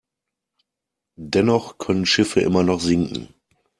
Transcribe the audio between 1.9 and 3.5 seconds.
Schiffe immer noch sinken.